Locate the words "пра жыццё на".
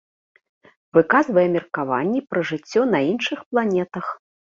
2.31-2.99